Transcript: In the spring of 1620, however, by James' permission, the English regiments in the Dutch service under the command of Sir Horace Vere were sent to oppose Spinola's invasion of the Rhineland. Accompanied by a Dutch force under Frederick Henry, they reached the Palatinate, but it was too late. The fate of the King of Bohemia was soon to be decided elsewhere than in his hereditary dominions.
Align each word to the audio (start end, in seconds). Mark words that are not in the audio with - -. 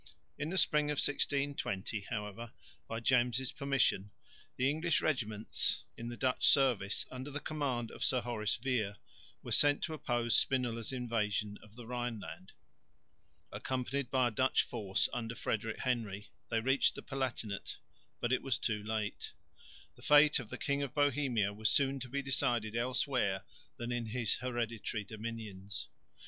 In 0.35 0.49
the 0.49 0.57
spring 0.57 0.89
of 0.89 0.95
1620, 0.95 2.07
however, 2.09 2.51
by 2.87 2.99
James' 2.99 3.51
permission, 3.51 4.09
the 4.55 4.67
English 4.67 4.99
regiments 4.99 5.83
in 5.95 6.07
the 6.07 6.17
Dutch 6.17 6.43
service 6.47 7.05
under 7.11 7.29
the 7.29 7.39
command 7.39 7.91
of 7.91 8.03
Sir 8.03 8.21
Horace 8.21 8.55
Vere 8.55 8.95
were 9.43 9.51
sent 9.51 9.83
to 9.83 9.93
oppose 9.93 10.35
Spinola's 10.35 10.91
invasion 10.91 11.59
of 11.61 11.75
the 11.75 11.85
Rhineland. 11.85 12.51
Accompanied 13.51 14.09
by 14.09 14.29
a 14.29 14.31
Dutch 14.31 14.63
force 14.63 15.07
under 15.13 15.35
Frederick 15.35 15.77
Henry, 15.81 16.31
they 16.49 16.61
reached 16.61 16.95
the 16.95 17.03
Palatinate, 17.03 17.77
but 18.19 18.31
it 18.33 18.41
was 18.41 18.57
too 18.57 18.81
late. 18.81 19.33
The 19.95 20.01
fate 20.01 20.39
of 20.39 20.49
the 20.49 20.57
King 20.57 20.81
of 20.81 20.95
Bohemia 20.95 21.53
was 21.53 21.69
soon 21.69 21.99
to 21.99 22.09
be 22.09 22.23
decided 22.23 22.75
elsewhere 22.75 23.43
than 23.77 23.91
in 23.91 24.07
his 24.07 24.37
hereditary 24.37 25.03
dominions. 25.03 25.89